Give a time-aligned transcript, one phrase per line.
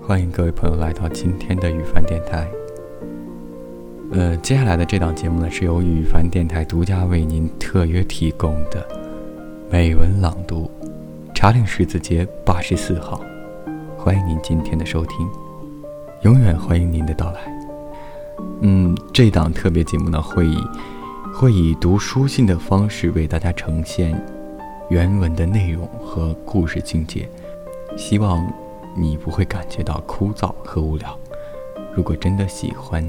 [0.00, 2.48] 欢迎各位朋友来到今天的雨凡电台。
[4.10, 8.88] 呃，接下来的这档节目呢，是由雨凡电台独家为您特约提供的
[9.70, 10.70] 美文朗读
[11.34, 13.20] 《茶陵十字街八十四号》。
[13.98, 15.28] 欢迎您今天的收听，
[16.22, 17.40] 永远欢迎您的到来。
[18.62, 20.56] 嗯，这档特别节目呢，会以
[21.40, 24.20] 会以读书信的方式为大家呈现
[24.90, 27.28] 原文的内容和故事情节，
[27.96, 28.44] 希望。
[28.96, 31.16] 你不会感觉到枯燥和无聊。
[31.94, 33.04] 如果真的喜欢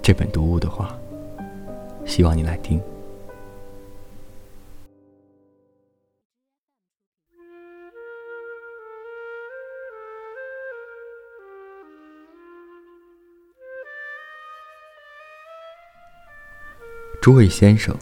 [0.00, 0.98] 这本读物的话，
[2.06, 2.80] 希望你来听。
[17.20, 17.94] 诸位先生，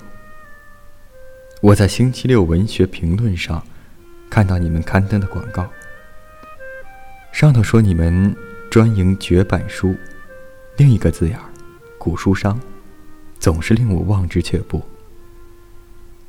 [1.61, 3.61] 我在星期六文学评论上
[4.31, 5.69] 看到你们刊登的广告。
[7.33, 8.35] 上头说你们
[8.71, 9.97] 专营绝版书，
[10.77, 11.43] 另一个字眼儿
[11.99, 12.61] “古书商”，
[13.41, 14.81] 总是令我望之却步。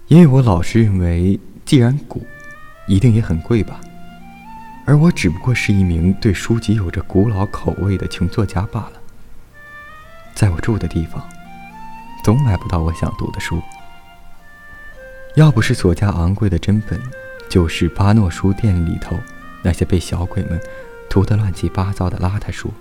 [0.08, 2.26] 因为我老是认为，既然古，
[2.88, 3.80] 一定也很贵吧。
[4.88, 8.94] 而我只不过是一名对书籍有着古老口味的穷作家罢了。
[10.34, 11.24] 在我住的地方，
[12.30, 13.60] 总买不到我想读的书。
[15.34, 17.02] 要不是所价昂贵的真本，
[17.50, 19.18] 就是巴诺书店里头
[19.64, 20.62] 那些被小鬼们。
[21.10, 22.72] 涂得乱七八糟的邋遢书，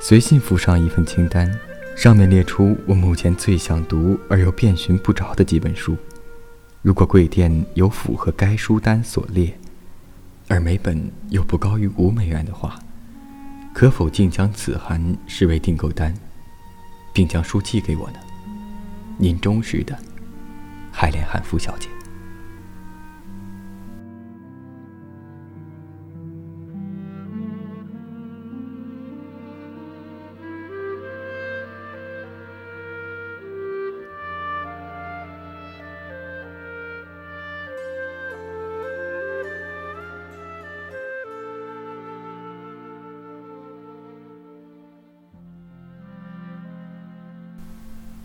[0.00, 1.56] 随信附上一份清单，
[1.94, 5.96] 上面列出我目前最想读而又遍寻不着的几本书。
[6.82, 9.56] 如果贵店有符合该书单所列，
[10.48, 12.76] 而每本又不高于五美元的话，
[13.72, 16.12] 可否竟将此函视为订购单，
[17.12, 18.18] 并将书寄给我呢？
[19.18, 19.96] 您忠实的
[20.90, 21.88] 海莲汉夫小姐。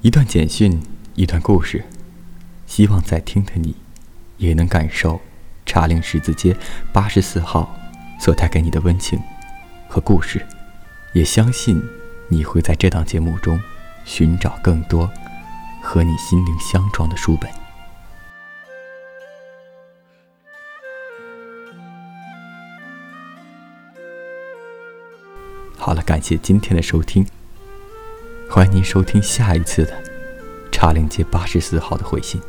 [0.02, 0.80] 一段简讯，
[1.16, 1.84] 一段故事，
[2.68, 3.76] 希望在听的你，
[4.38, 5.20] 也能感受
[5.66, 6.56] 茶陵十字街
[6.94, 7.76] 八十四号
[8.20, 9.20] 所带给你的温情
[9.90, 10.46] 和故事，
[11.14, 11.82] 也相信
[12.30, 13.60] 你会在这档节目中
[14.06, 15.12] 寻找更多
[15.82, 17.50] 和你心灵相撞的书本。
[25.76, 27.26] 好了，感谢今天的收听。
[28.50, 29.92] 欢迎您收听下一次的
[30.72, 32.42] 《茶陵街八十四号》的回信。